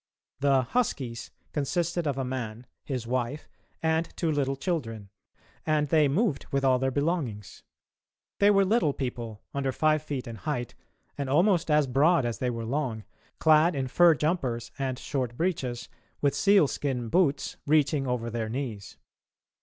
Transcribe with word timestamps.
The 0.39 0.63
"huskies" 0.63 1.29
consisted 1.53 2.07
of 2.07 2.17
a 2.17 2.25
man, 2.25 2.65
his 2.83 3.05
wife, 3.05 3.47
and 3.83 4.09
two 4.17 4.31
little 4.31 4.55
children, 4.55 5.09
and 5.63 5.89
they 5.89 6.07
moved 6.07 6.47
with 6.51 6.65
all 6.65 6.79
their 6.79 6.89
belongings. 6.89 7.61
They 8.39 8.49
were 8.49 8.65
little 8.65 8.93
people, 8.93 9.43
under 9.53 9.71
five 9.71 10.01
feet 10.01 10.25
in 10.27 10.37
height 10.37 10.73
and 11.19 11.29
almost 11.29 11.69
as 11.69 11.85
broad 11.85 12.25
as 12.25 12.39
they 12.39 12.49
were 12.49 12.65
long, 12.65 13.03
clad 13.37 13.75
in 13.75 13.87
fur 13.87 14.15
jumpers 14.15 14.71
and 14.79 14.97
short 14.97 15.37
breeches 15.37 15.87
with 16.19 16.33
sealskin 16.33 17.09
boots 17.09 17.57
reaching 17.67 18.07
over 18.07 18.31
their 18.31 18.49
knees. 18.49 18.97